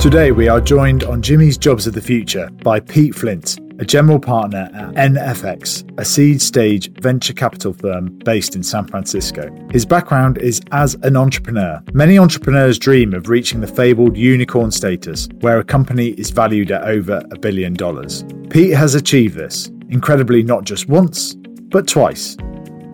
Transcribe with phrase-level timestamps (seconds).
[0.00, 4.18] Today, we are joined on Jimmy's Jobs of the Future by Pete Flint, a general
[4.18, 9.54] partner at NFX, a seed stage venture capital firm based in San Francisco.
[9.70, 11.82] His background is as an entrepreneur.
[11.92, 16.84] Many entrepreneurs dream of reaching the fabled unicorn status, where a company is valued at
[16.84, 18.24] over a billion dollars.
[18.48, 21.34] Pete has achieved this, incredibly, not just once,
[21.68, 22.38] but twice.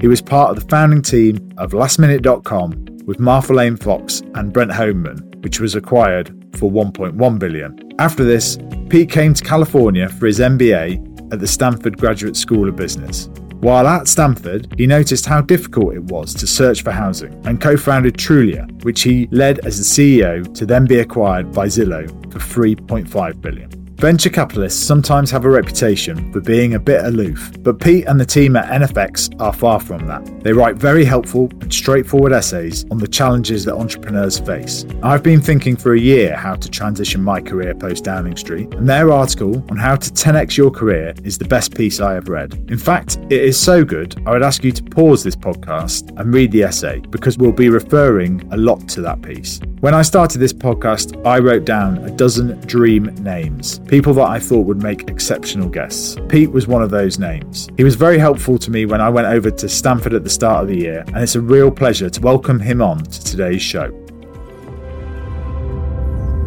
[0.00, 4.72] He was part of the founding team of lastminute.com with Martha Lane Fox and Brent
[4.72, 7.92] Hoberman, which was acquired for 1.1 billion.
[7.98, 12.76] After this, Pete came to California for his MBA at the Stanford Graduate School of
[12.76, 13.28] Business.
[13.60, 17.76] While at Stanford, he noticed how difficult it was to search for housing and co
[17.76, 22.38] founded Trulia, which he led as the CEO to then be acquired by Zillow for
[22.38, 23.85] 3.5 billion.
[23.96, 28.26] Venture capitalists sometimes have a reputation for being a bit aloof, but Pete and the
[28.26, 30.22] team at NFX are far from that.
[30.44, 34.84] They write very helpful and straightforward essays on the challenges that entrepreneurs face.
[35.02, 38.86] I've been thinking for a year how to transition my career post Downing Street, and
[38.86, 42.52] their article on how to 10x your career is the best piece I have read.
[42.70, 46.34] In fact, it is so good, I would ask you to pause this podcast and
[46.34, 49.58] read the essay because we'll be referring a lot to that piece.
[49.80, 54.38] When I started this podcast, I wrote down a dozen dream names people that I
[54.38, 56.16] thought would make exceptional guests.
[56.28, 57.68] Pete was one of those names.
[57.76, 60.62] He was very helpful to me when I went over to Stanford at the start
[60.62, 63.90] of the year, and it's a real pleasure to welcome him on to today's show.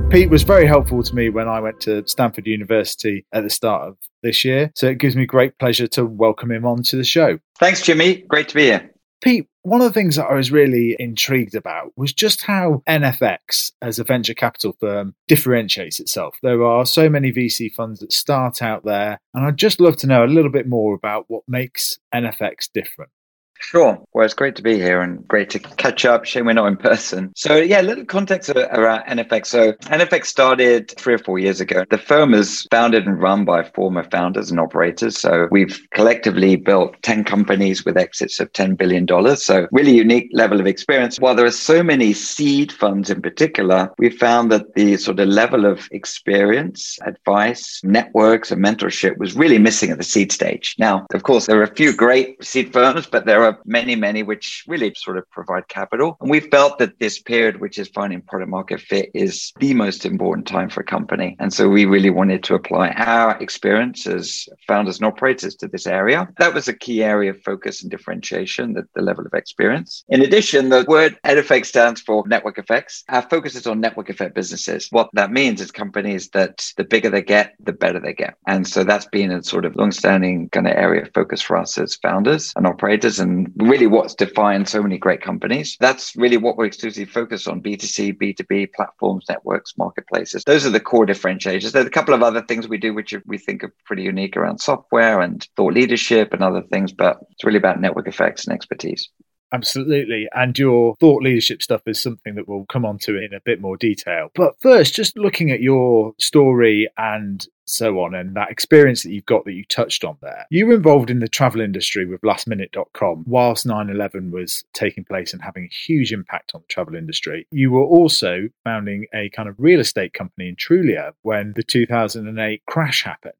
[0.09, 3.87] Pete was very helpful to me when I went to Stanford University at the start
[3.87, 4.71] of this year.
[4.75, 7.37] So it gives me great pleasure to welcome him on to the show.
[7.59, 8.23] Thanks, Jimmy.
[8.27, 8.89] Great to be here.
[9.21, 13.73] Pete, one of the things that I was really intrigued about was just how NFX,
[13.81, 16.38] as a venture capital firm, differentiates itself.
[16.41, 20.07] There are so many VC funds that start out there, and I'd just love to
[20.07, 23.11] know a little bit more about what makes NFX different.
[23.59, 24.02] Sure.
[24.13, 26.23] Well, it's great to be here and great to catch up.
[26.23, 27.33] Shame we're not in person.
[27.35, 29.47] So, yeah, a little context around NFX.
[29.47, 31.83] So, NFX started three or four years ago.
[31.89, 35.19] The firm is founded and run by former founders and operators.
[35.19, 39.07] So, we've collectively built 10 companies with exits of $10 billion.
[39.35, 41.19] So, really unique level of experience.
[41.19, 45.28] While there are so many seed funds in particular, we found that the sort of
[45.28, 50.75] level of experience, advice, networks, and mentorship was really missing at the seed stage.
[50.79, 53.95] Now, of course, there are a few great seed firms, but there are are many,
[53.95, 56.17] many which really sort of provide capital.
[56.21, 60.05] And we felt that this period, which is finding product market fit, is the most
[60.05, 61.35] important time for a company.
[61.39, 65.87] And so we really wanted to apply our experience as founders and operators to this
[65.87, 66.27] area.
[66.37, 70.03] That was a key area of focus and differentiation, that the level of experience.
[70.09, 73.03] In addition, the word NFX stands for network effects.
[73.09, 74.87] Our focus is on network effect businesses.
[74.91, 78.35] What that means is companies that the bigger they get, the better they get.
[78.47, 81.77] And so that's been a sort of long-standing kind of area of focus for us
[81.77, 83.19] as founders and operators.
[83.19, 85.77] And really what's defined so many great companies.
[85.79, 90.44] That's really what we're exclusively focused on B2C, B2B, platforms, networks, marketplaces.
[90.44, 91.72] Those are the core differentiators.
[91.72, 94.59] There's a couple of other things we do which we think are pretty unique around
[94.59, 99.09] software and thought leadership and other things, but it's really about network effects and expertise.
[99.51, 100.27] Absolutely.
[100.33, 103.59] And your thought leadership stuff is something that we'll come on to in a bit
[103.61, 104.29] more detail.
[104.35, 109.25] But first, just looking at your story and so on and that experience that you've
[109.25, 110.45] got that you touched on there.
[110.49, 115.41] You were involved in the travel industry with lastminute.com whilst 9/11 was taking place and
[115.41, 117.47] having a huge impact on the travel industry.
[117.51, 122.63] You were also founding a kind of real estate company in Trulia when the 2008
[122.66, 123.33] crash happened.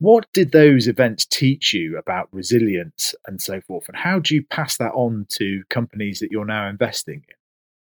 [0.00, 3.86] What did those events teach you about resilience and so forth?
[3.86, 7.34] And how do you pass that on to companies that you're now investing in?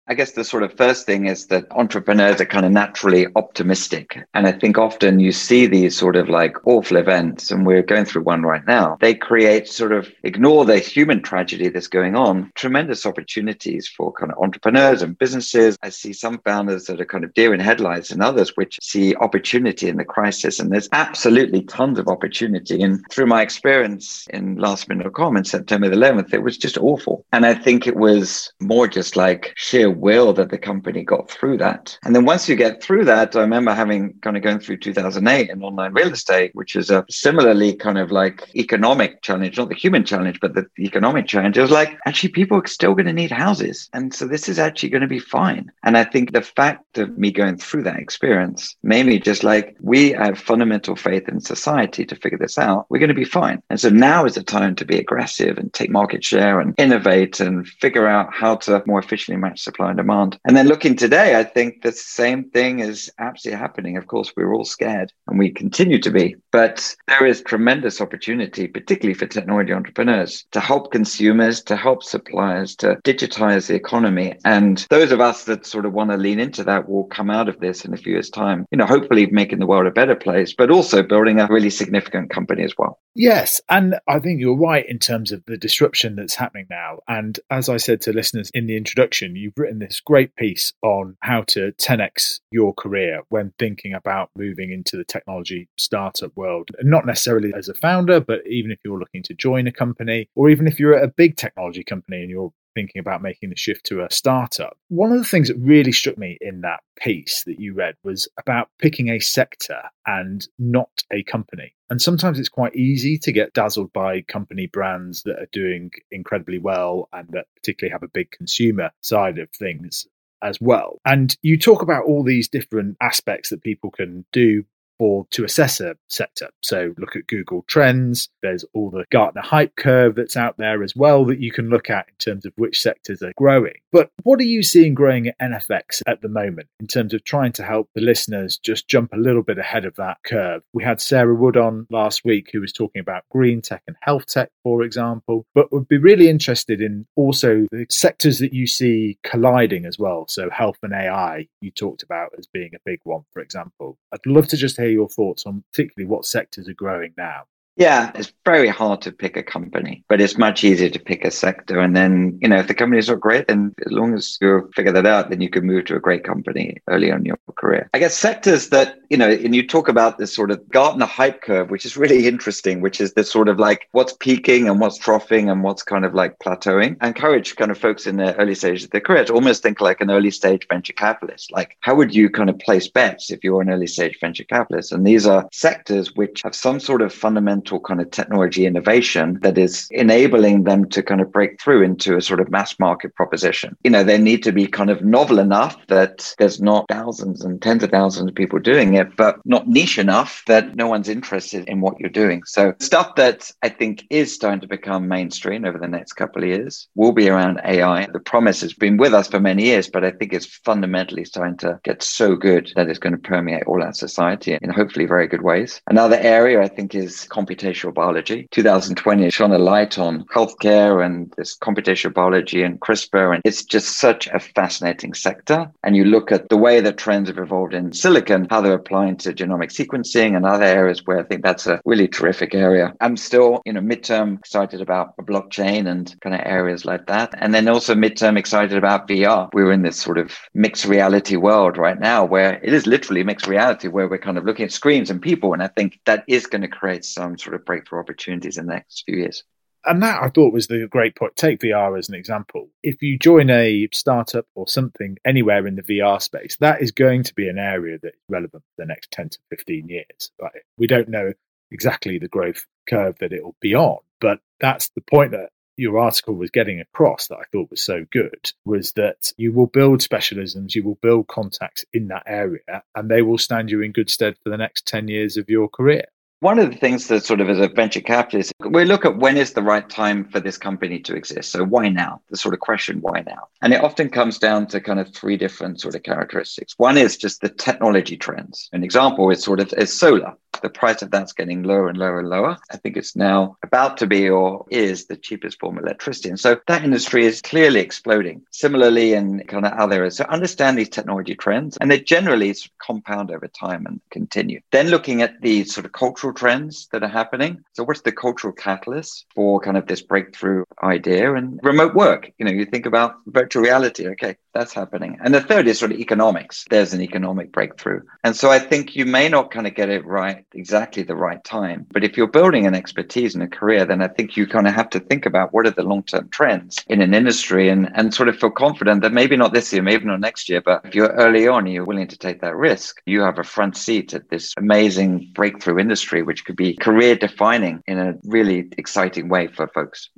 [0.08, 4.19] I guess the sort of first thing is that entrepreneurs are kind of naturally optimistic.
[4.34, 8.03] And I think often you see these sort of like awful events, and we're going
[8.03, 8.97] through one right now.
[9.00, 14.31] They create sort of ignore the human tragedy that's going on, tremendous opportunities for kind
[14.31, 15.78] of entrepreneurs and businesses.
[15.81, 19.16] I see some founders that are kind of deer in headlights and others which see
[19.16, 20.59] opportunity in the crisis.
[20.59, 22.81] And there's absolutely tons of opportunity.
[22.81, 27.25] And through my experience in Last lastminute.com in September the 11th, it was just awful.
[27.31, 31.58] And I think it was more just like sheer will that the company got through
[31.58, 31.97] that.
[32.03, 35.50] And then once you get through that, I remember having kind of going through 2008
[35.50, 39.76] in online real estate, which is a similarly kind of like economic challenge, not the
[39.76, 41.58] human challenge, but the economic challenge.
[41.58, 43.90] It was like, actually, people are still going to need houses.
[43.94, 45.72] And so this is actually going to be fine.
[45.84, 49.76] And I think the fact of me going through that experience made me just like,
[49.82, 52.85] we have fundamental faith in society to figure this out.
[52.90, 53.62] We're going to be fine.
[53.70, 57.40] And so now is the time to be aggressive and take market share and innovate
[57.40, 60.40] and figure out how to more efficiently match supply supply and demand.
[60.46, 63.97] And then looking today, I think the same thing is absolutely happening.
[63.97, 68.68] Of course, we're all scared and we continue to be, but there is tremendous opportunity,
[68.68, 74.35] particularly for technology entrepreneurs, to help consumers, to help suppliers, to digitize the economy.
[74.46, 77.50] And those of us that sort of want to lean into that will come out
[77.50, 80.16] of this in a few years' time, you know, hopefully making the world a better
[80.16, 83.00] place, but also building a really significant company as well.
[83.16, 83.62] Yes.
[83.70, 87.00] And I think you're right in terms of the disruption that's happening now.
[87.08, 91.17] And as I said to listeners in the introduction, you've written this great piece on
[91.22, 96.70] how to 10x your career when thinking about moving into the technology startup world.
[96.81, 100.49] Not necessarily as a founder, but even if you're looking to join a company, or
[100.49, 103.85] even if you're at a big technology company and you're thinking about making the shift
[103.87, 104.78] to a startup.
[104.90, 108.28] One of the things that really struck me in that piece that you read was
[108.37, 111.73] about picking a sector and not a company.
[111.90, 116.59] And sometimes it's quite easy to get dazzled by company brands that are doing incredibly
[116.59, 120.08] well and that particularly have a big consumer side of things
[120.41, 120.99] as well.
[121.05, 124.66] And you talk about all these different aspects that people can do
[125.03, 126.50] or to assess a sector.
[126.61, 128.29] So look at Google Trends.
[128.41, 131.90] There's all the Gartner hype curve that's out there as well that you can look
[131.90, 133.73] at in terms of which sectors are growing.
[133.91, 137.52] But what are you seeing growing at NFX at the moment in terms of trying
[137.53, 140.61] to help the listeners just jump a little bit ahead of that curve?
[140.72, 144.28] We had Sarah Wood on last week who was talking about green tech and health
[144.28, 149.20] tech, for example, but would be really interested in also the sectors that you see
[149.23, 150.28] colliding as well.
[150.29, 153.97] So health and AI, you talked about as being a big one, for example.
[154.14, 157.43] I'd love to just hear your thoughts on particularly what sectors are growing now.
[157.75, 161.31] Yeah, it's very hard to pick a company, but it's much easier to pick a
[161.31, 161.79] sector.
[161.79, 164.70] And then, you know, if the company is not great, then as long as you
[164.75, 167.37] figure that out, then you can move to a great company early on in your
[167.55, 167.90] career.
[167.93, 171.41] I guess sectors that, you know, and you talk about this sort of Gartner hype
[171.41, 174.97] curve, which is really interesting, which is this sort of like what's peaking and what's
[174.97, 176.96] troughing and what's kind of like plateauing.
[177.02, 179.81] I encourage kind of folks in the early stages of their career to almost think
[179.81, 181.52] like an early stage venture capitalist.
[181.52, 184.91] Like, how would you kind of place bets if you're an early stage venture capitalist?
[184.91, 189.40] And these are sectors which have some sort of fundamental fundamental kind of technology innovation
[189.42, 193.16] that is enabling them to kind of break through into a sort of mass market
[193.16, 193.76] proposition.
[193.84, 197.62] You know, they need to be kind of novel enough that there's not thousands and
[197.62, 201.68] tens of thousands of people doing it, but not niche enough that no one's interested
[201.68, 202.44] in what you're doing.
[202.46, 206.50] So stuff that I think is starting to become mainstream over the next couple of
[206.50, 208.08] years will be around AI.
[208.12, 211.58] The promise has been with us for many years, but I think it's fundamentally starting
[211.58, 215.28] to get so good that it's going to permeate all our society in hopefully very
[215.28, 215.82] good ways.
[215.88, 218.47] Another area I think is computational biology.
[218.52, 223.34] 2020 shone a light on healthcare and this computational biology and CRISPR.
[223.34, 225.72] And it's just such a fascinating sector.
[225.84, 229.17] And you look at the way that trends have evolved in silicon, how they're applying
[229.17, 232.94] to genomic sequencing and other areas where I think that's a really terrific area.
[233.02, 237.34] I'm still, you know, midterm excited about blockchain and kind of areas like that.
[237.38, 239.50] And then also midterm excited about VR.
[239.53, 243.47] We're in this sort of mixed reality world right now where it is literally mixed
[243.47, 245.53] reality where we're kind of looking at screens and people.
[245.53, 248.73] And I think that is going to create some sort of breakthrough opportunities in the
[248.73, 249.43] next few years.
[249.85, 251.35] And that I thought was the great point.
[251.35, 252.69] Take VR as an example.
[252.84, 257.24] If you join a startup or something anywhere in the VR space, that is going
[257.24, 260.31] to be an area that is relevant for the next 10 to 15 years.
[260.41, 260.51] Right?
[260.77, 261.34] We don't know
[261.69, 265.98] exactly the growth curve that it will be on, but that's the point that your
[265.98, 270.01] article was getting across that I thought was so good was that you will build
[270.01, 274.10] specialisms, you will build contacts in that area, and they will stand you in good
[274.10, 276.05] stead for the next 10 years of your career.
[276.43, 279.38] One of the things that sort of as a venture capitalist, we look at when
[279.38, 281.51] is the right time for this company to exist.
[281.51, 282.19] So why now?
[282.31, 283.48] The sort of question, why now?
[283.62, 286.74] And it often comes down to kind of three different sort of characteristics.
[286.75, 288.67] One is just the technology trends.
[288.73, 290.33] An example is sort of is solar
[290.63, 292.58] the price of that's getting lower and lower and lower.
[292.72, 296.29] I think it's now about to be or is the cheapest form of electricity.
[296.29, 298.41] And so that industry is clearly exploding.
[298.51, 300.17] Similarly, in kind of other areas.
[300.17, 304.60] So understand these technology trends and they generally compound over time and continue.
[304.72, 307.63] Then looking at the sort of cultural trends that are happening.
[307.74, 312.32] So what's the cultural catalyst for kind of this breakthrough idea and remote work?
[312.38, 314.08] You know, you think about virtual reality.
[314.10, 315.17] Okay, that's happening.
[315.24, 316.65] And the third is sort of economics.
[316.70, 318.01] There's an economic breakthrough.
[318.24, 321.43] And so I think you may not kind of get it right exactly the right
[321.43, 321.86] time.
[321.91, 324.74] But if you're building an expertise and a career, then I think you kind of
[324.74, 328.13] have to think about what are the long term trends in an industry and, and
[328.13, 330.95] sort of feel confident that maybe not this year, maybe not next year, but if
[330.95, 334.13] you're early on and you're willing to take that risk, you have a front seat
[334.13, 339.48] at this amazing breakthrough industry, which could be career defining in a really exciting way
[339.48, 340.10] for folks.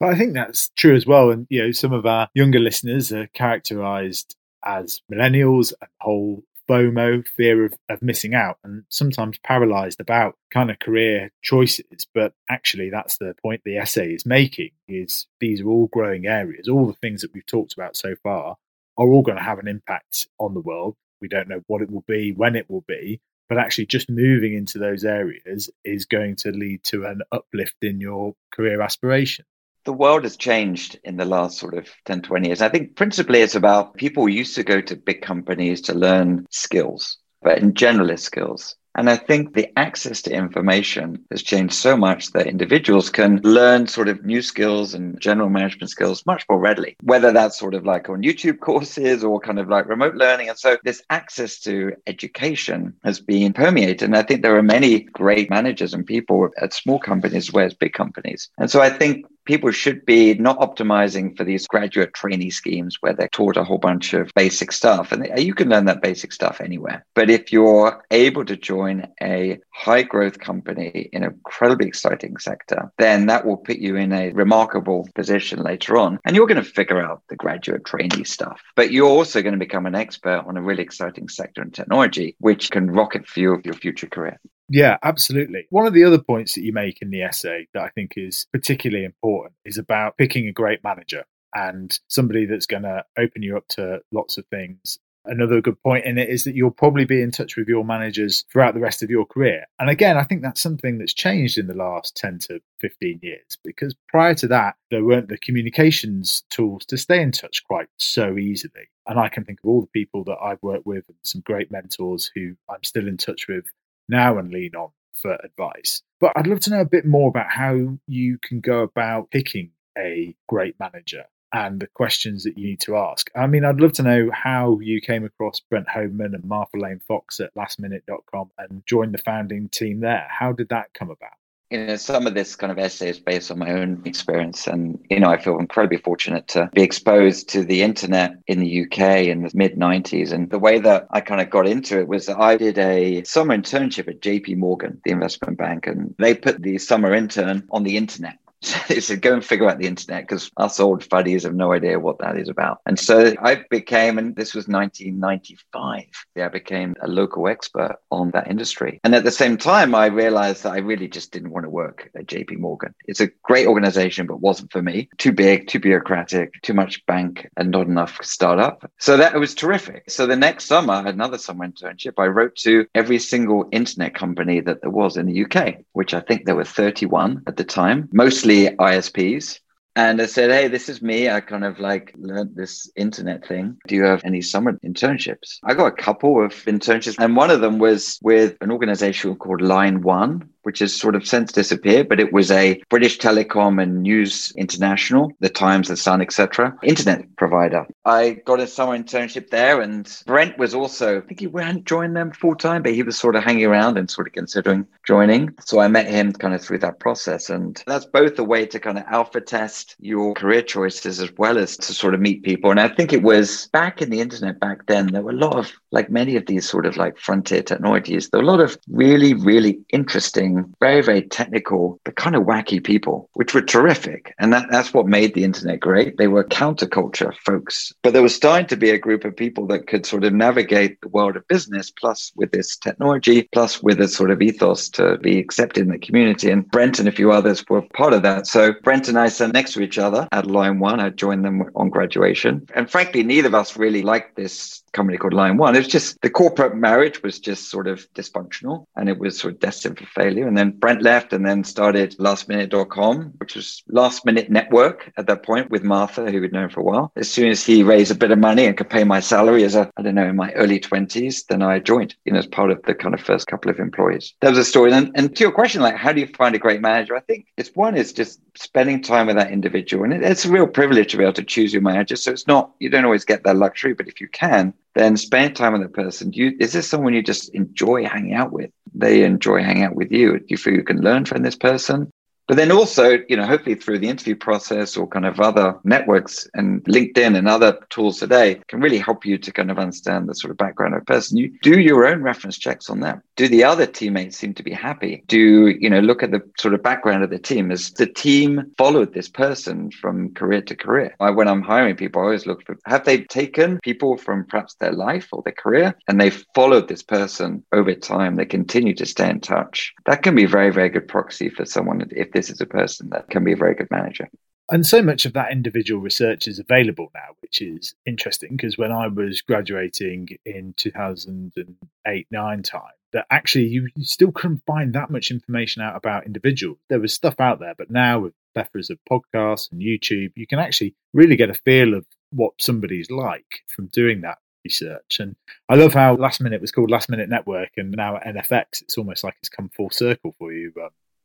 [0.00, 1.30] But I think that's true as well.
[1.30, 7.26] And, you know, some of our younger listeners are characterized as millennials and whole FOMO,
[7.26, 12.06] fear of, of missing out, and sometimes paralyzed about kind of career choices.
[12.14, 16.68] But actually, that's the point the essay is making: is these are all growing areas.
[16.68, 18.56] All the things that we've talked about so far
[18.96, 20.96] are all going to have an impact on the world.
[21.20, 24.54] We don't know what it will be, when it will be, but actually just moving
[24.54, 29.44] into those areas is going to lead to an uplift in your career aspiration
[29.88, 33.40] the world has changed in the last sort of 10 20 years i think principally
[33.40, 38.20] it's about people used to go to big companies to learn skills but in generalist
[38.20, 43.40] skills and I think the access to information has changed so much that individuals can
[43.44, 47.74] learn sort of new skills and general management skills much more readily, whether that's sort
[47.74, 50.48] of like on YouTube courses or kind of like remote learning.
[50.48, 54.02] And so this access to education has been permeated.
[54.02, 57.66] And I think there are many great managers and people at small companies as well
[57.66, 58.50] as big companies.
[58.58, 63.14] And so I think people should be not optimizing for these graduate trainee schemes where
[63.14, 65.10] they're taught a whole bunch of basic stuff.
[65.10, 67.06] And you can learn that basic stuff anywhere.
[67.14, 72.92] But if you're able to join a high growth company in an incredibly exciting sector,
[72.98, 76.18] then that will put you in a remarkable position later on.
[76.26, 78.60] And you're going to figure out the graduate trainee stuff.
[78.76, 82.36] But you're also going to become an expert on a really exciting sector in technology,
[82.38, 84.38] which can rocket fuel your future career.
[84.68, 85.66] Yeah, absolutely.
[85.70, 88.46] One of the other points that you make in the essay that I think is
[88.52, 93.56] particularly important is about picking a great manager and somebody that's going to open you
[93.56, 94.98] up to lots of things.
[95.24, 98.44] Another good point in it is that you'll probably be in touch with your managers
[98.50, 99.64] throughout the rest of your career.
[99.78, 103.58] And again, I think that's something that's changed in the last 10 to 15 years
[103.64, 108.36] because prior to that, there weren't the communications tools to stay in touch quite so
[108.38, 108.88] easily.
[109.06, 111.70] And I can think of all the people that I've worked with and some great
[111.70, 113.64] mentors who I'm still in touch with
[114.08, 116.02] now and lean on for advice.
[116.20, 119.70] But I'd love to know a bit more about how you can go about picking
[119.96, 123.30] a great manager and the questions that you need to ask.
[123.34, 127.00] I mean, I'd love to know how you came across Brent Hoberman and Martha Lane
[127.06, 130.26] Fox at lastminute.com and joined the founding team there.
[130.28, 131.32] How did that come about?
[131.70, 134.66] You know, some of this kind of essay is based on my own experience.
[134.66, 138.82] And, you know, I feel incredibly fortunate to be exposed to the internet in the
[138.82, 140.32] UK in the mid 90s.
[140.32, 143.22] And the way that I kind of got into it was that I did a
[143.24, 147.84] summer internship at JP Morgan, the investment bank, and they put the summer intern on
[147.84, 148.38] the internet.
[148.88, 151.98] they said, go and figure out the internet because us old fuddies have no idea
[151.98, 152.80] what that is about.
[152.86, 158.32] And so I became, and this was 1995, yeah, I became a local expert on
[158.32, 159.00] that industry.
[159.04, 162.10] And at the same time, I realized that I really just didn't want to work
[162.16, 162.94] at JP Morgan.
[163.06, 165.08] It's a great organization, but wasn't for me.
[165.18, 168.90] Too big, too bureaucratic, too much bank, and not enough startup.
[168.98, 170.10] So that was terrific.
[170.10, 174.80] So the next summer, another summer internship, I wrote to every single internet company that
[174.80, 178.47] there was in the UK, which I think there were 31 at the time, mostly
[178.48, 179.60] mostly ISPs.
[179.96, 181.28] And I said, Hey, this is me.
[181.28, 183.78] I kind of like learned this internet thing.
[183.88, 185.58] Do you have any summer internships?
[185.64, 189.60] I got a couple of internships, and one of them was with an organization called
[189.60, 194.02] Line One, which has sort of since disappeared, but it was a British Telecom and
[194.02, 197.86] News International, the Times, the Sun, etc., internet provider.
[198.04, 202.14] I got a summer internship there, and Brent was also, I think he hadn't joined
[202.14, 205.54] them full time, but he was sort of hanging around and sort of considering joining.
[205.64, 207.48] So I met him kind of through that process.
[207.48, 211.56] And that's both a way to kind of alpha test your career choices as well
[211.56, 212.70] as to sort of meet people.
[212.70, 215.56] And I think it was back in the internet back then, there were a lot
[215.56, 218.76] of, like many of these sort of like frontier technologies, there were a lot of
[218.88, 224.34] really, really interesting very, very technical, but kind of wacky people, which were terrific.
[224.38, 226.16] And that, that's what made the internet great.
[226.16, 229.86] They were counterculture folks, but there was starting to be a group of people that
[229.86, 234.08] could sort of navigate the world of business, plus with this technology, plus with a
[234.08, 236.50] sort of ethos to be accepted in the community.
[236.50, 238.46] And Brent and a few others were part of that.
[238.46, 241.00] So Brent and I sat next to each other at Line One.
[241.00, 242.66] I joined them on graduation.
[242.74, 245.76] And frankly, neither of us really liked this company called Line One.
[245.78, 249.54] It was just the corporate marriage was just sort of dysfunctional and it was sort
[249.54, 250.48] of destined for failure.
[250.48, 255.44] And then Brent left and then started lastminute.com, which was last minute network at that
[255.44, 257.12] point with Martha, who we'd known for a while.
[257.14, 259.76] As soon as he raised a bit of money and could pay my salary as
[259.76, 262.72] a, I don't know, in my early 20s, then I joined, you know, as part
[262.72, 264.34] of the kind of first couple of employees.
[264.40, 264.92] That was a story.
[264.92, 267.14] And, and to your question, like, how do you find a great manager?
[267.14, 270.02] I think it's one is just spending time with that individual.
[270.02, 272.16] And it, it's a real privilege to be able to choose your manager.
[272.16, 275.56] So it's not, you don't always get that luxury, but if you can, then spend
[275.56, 276.30] time with that person.
[276.30, 278.70] Do you, is this someone you just enjoy hanging out with?
[278.94, 280.38] They enjoy hanging out with you.
[280.38, 282.10] Do you feel you can learn from this person?
[282.48, 286.48] But then also, you know, hopefully through the interview process or kind of other networks
[286.54, 290.34] and LinkedIn and other tools today can really help you to kind of understand the
[290.34, 291.36] sort of background of a person.
[291.36, 293.20] You do your own reference checks on them.
[293.36, 295.22] Do the other teammates seem to be happy?
[295.26, 297.68] Do, you know, look at the sort of background of the team.
[297.68, 301.14] Has the team followed this person from career to career?
[301.20, 304.74] I, when I'm hiring people, I always look for have they taken people from perhaps
[304.76, 308.36] their life or their career and they've followed this person over time?
[308.36, 309.92] They continue to stay in touch.
[310.06, 313.28] That can be very, very good proxy for someone if this is a person that
[313.28, 314.28] can be a very good manager.
[314.70, 318.92] And so much of that individual research is available now, which is interesting because when
[318.92, 325.32] I was graduating in 2008 9 time, that actually you, still couldn't find that much
[325.32, 326.78] information out about individuals.
[326.88, 330.60] There was stuff out there, but now with plethoras of podcasts and YouTube, you can
[330.60, 335.18] actually really get a feel of what somebody's like from doing that research.
[335.18, 335.34] And
[335.68, 338.98] I love how Last Minute was called Last Minute Network, and now at NFX, it's
[338.98, 340.72] almost like it's come full circle for you,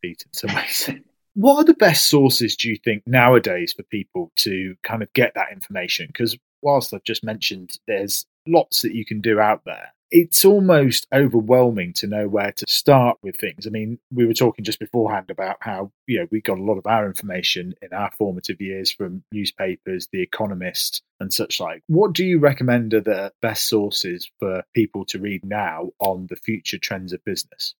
[0.04, 0.90] Pete, in some ways.
[1.34, 5.34] what are the best sources, do you think, nowadays for people to kind of get
[5.36, 6.08] that information?
[6.08, 11.08] Because whilst I've just mentioned there's lots that you can do out there, it's almost
[11.12, 13.66] overwhelming to know where to start with things.
[13.66, 16.78] I mean, we were talking just beforehand about how, you know, we got a lot
[16.78, 21.82] of our information in our formative years from newspapers, The Economist, and such like.
[21.88, 26.36] What do you recommend are the best sources for people to read now on the
[26.36, 27.74] future trends of business?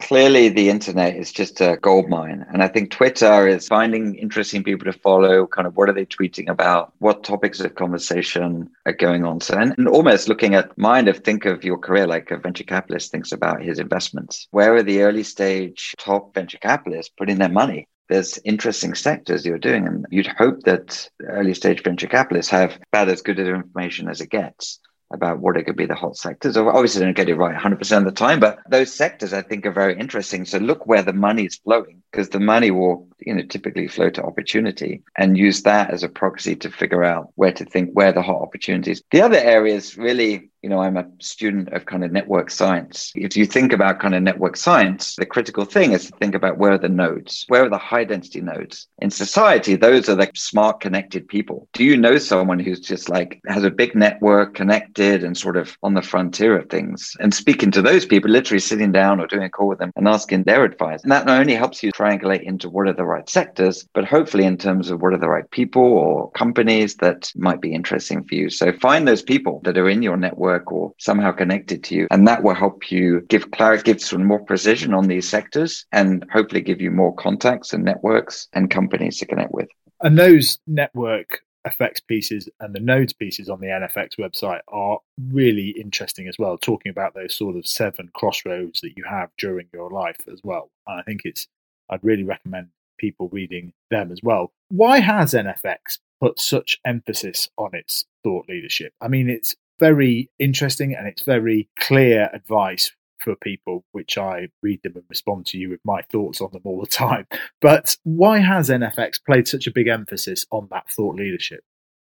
[0.00, 2.44] Clearly the internet is just a gold mine.
[2.52, 6.06] And I think Twitter is finding interesting people to follow, kind of what are they
[6.06, 9.40] tweeting about, what topics of conversation are going on.
[9.40, 12.64] So, and, and almost looking at mind of think of your career like a venture
[12.64, 14.48] capitalist thinks about his investments.
[14.50, 17.88] Where are the early stage top venture capitalists putting their money?
[18.08, 19.86] there's interesting sectors you're doing.
[19.86, 24.22] And you'd hope that early stage venture capitalists have about as good of information as
[24.22, 26.56] it gets about what it could be the hot sectors.
[26.56, 29.72] Obviously, don't get it right 100% of the time, but those sectors I think are
[29.72, 30.44] very interesting.
[30.44, 34.10] So look where the money is flowing because the money will, you know, typically flow
[34.10, 38.12] to opportunity and use that as a proxy to figure out where to think where
[38.12, 39.02] the hot opportunities.
[39.10, 43.12] The other areas really you know, I'm a student of kind of network science.
[43.14, 46.58] If you think about kind of network science, the critical thing is to think about
[46.58, 47.44] where are the nodes?
[47.48, 48.88] Where are the high density nodes?
[48.98, 51.68] In society, those are the smart connected people.
[51.74, 55.76] Do you know someone who's just like has a big network connected and sort of
[55.82, 57.16] on the frontier of things?
[57.20, 60.08] And speaking to those people, literally sitting down or doing a call with them and
[60.08, 61.02] asking their advice.
[61.02, 64.44] And that not only helps you triangulate into what are the right sectors, but hopefully
[64.44, 68.34] in terms of what are the right people or companies that might be interesting for
[68.34, 68.50] you.
[68.50, 72.06] So find those people that are in your network or somehow connected to you.
[72.10, 76.24] And that will help you give clarity, give some more precision on these sectors and
[76.32, 79.68] hopefully give you more contacts and networks and companies to connect with.
[80.00, 84.98] And those network effects pieces and the nodes pieces on the NFX website are
[85.30, 89.66] really interesting as well, talking about those sort of seven crossroads that you have during
[89.72, 90.70] your life as well.
[90.86, 91.46] And I think it's,
[91.90, 94.52] I'd really recommend people reading them as well.
[94.68, 98.92] Why has NFX put such emphasis on its thought leadership?
[99.00, 104.82] I mean, it's very interesting and it's very clear advice for people, which I read
[104.82, 107.26] them and respond to you with my thoughts on them all the time.
[107.60, 111.64] But why has NFX played such a big emphasis on that thought leadership?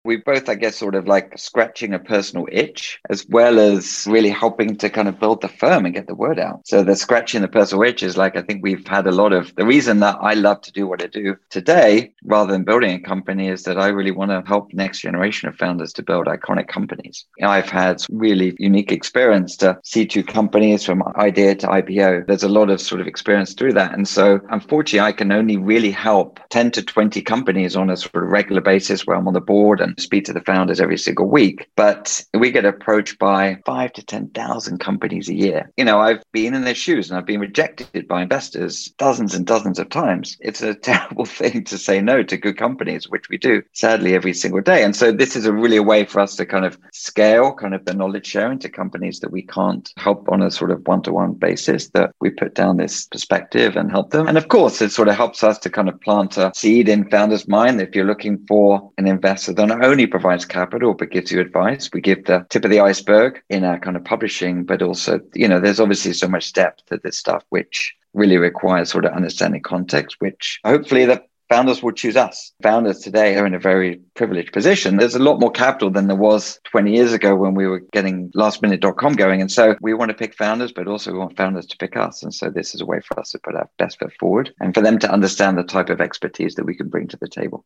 [0.09, 4.31] We both, I guess, sort of like scratching a personal itch as well as really
[4.31, 6.66] helping to kind of build the firm and get the word out.
[6.66, 9.55] So the scratching the personal itch is like, I think we've had a lot of
[9.57, 13.01] the reason that I love to do what I do today rather than building a
[13.01, 16.68] company is that I really want to help next generation of founders to build iconic
[16.68, 17.27] companies.
[17.37, 22.27] You know, I've had really unique experience to see two companies from idea to IPO.
[22.27, 23.92] There's a lot of sort of experience through that.
[23.92, 28.25] And so unfortunately, I can only really help 10 to 20 companies on a sort
[28.25, 31.26] of regular basis where I'm on the board and speak to the founders every single
[31.26, 35.70] week, but we get approached by five to 10,000 companies a year.
[35.76, 39.46] You know, I've been in their shoes and I've been rejected by investors dozens and
[39.46, 40.37] dozens of times.
[40.40, 44.34] It's a terrible thing to say no to good companies, which we do sadly every
[44.34, 44.82] single day.
[44.82, 47.74] And so this is a really a way for us to kind of scale kind
[47.74, 51.02] of the knowledge sharing to companies that we can't help on a sort of one
[51.02, 54.28] to one basis, that we put down this perspective and help them.
[54.28, 57.08] And of course, it sort of helps us to kind of plant a seed in
[57.11, 57.80] founders' mind.
[57.80, 61.40] If you're looking for an investor that not oh, only provides capital, but gives you
[61.40, 61.90] advice.
[61.92, 65.48] We give the tip of the iceberg in our kind of publishing, but also, you
[65.48, 69.62] know, there's obviously so much depth to this stuff, which really requires sort of understanding
[69.62, 72.53] context, which hopefully the founders will choose us.
[72.62, 74.96] Founders today are in a very privileged position.
[74.96, 78.31] There's a lot more capital than there was 20 years ago when we were getting
[78.33, 79.40] lastminute.com going.
[79.40, 82.22] And so we want to pick founders, but also we want founders to pick us.
[82.22, 84.74] And so this is a way for us to put our best foot forward and
[84.74, 87.64] for them to understand the type of expertise that we can bring to the table.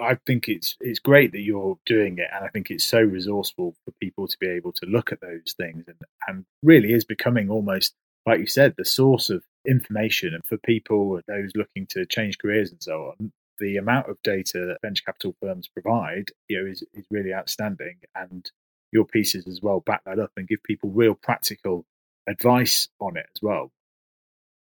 [0.00, 3.74] I think it's it's great that you're doing it, and I think it's so resourceful
[3.84, 7.50] for people to be able to look at those things, and and really is becoming
[7.50, 7.94] almost
[8.26, 12.70] like you said the source of information, and for people those looking to change careers
[12.70, 13.32] and so on.
[13.60, 17.98] The amount of data that venture capital firms provide, you know, is, is really outstanding,
[18.16, 18.50] and
[18.90, 21.84] your pieces as well back that up and give people real practical
[22.26, 23.70] advice on it as well.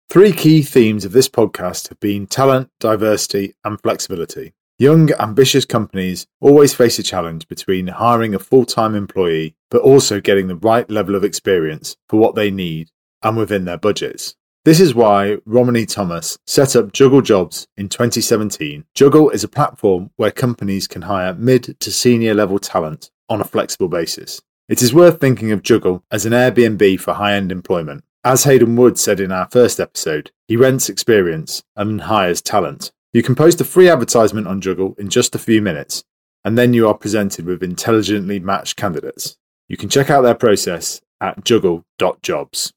[0.10, 4.54] Three key themes of this podcast have been talent, diversity, and flexibility.
[4.78, 10.20] Young, ambitious companies always face a challenge between hiring a full time employee, but also
[10.20, 12.92] getting the right level of experience for what they need
[13.24, 14.36] and within their budgets.
[14.66, 18.84] This is why Romanie Thomas set up Juggle Jobs in 2017.
[18.94, 23.46] Juggle is a platform where companies can hire mid to senior level talent on a
[23.46, 24.42] flexible basis.
[24.68, 28.04] It is worth thinking of Juggle as an Airbnb for high end employment.
[28.26, 32.92] As Hayden Wood said in our first episode, he rents experience and hires talent.
[33.16, 36.04] You can post a free advertisement on Juggle in just a few minutes,
[36.44, 39.38] and then you are presented with intelligently matched candidates.
[39.70, 42.74] You can check out their process at juggle.jobs.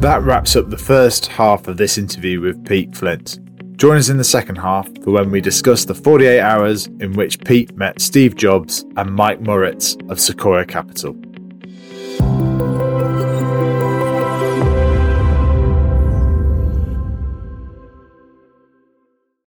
[0.00, 3.38] That wraps up the first half of this interview with Pete Flint.
[3.76, 7.38] Join us in the second half for when we discuss the 48 hours in which
[7.44, 11.14] Pete met Steve Jobs and Mike Moritz of Sequoia Capital.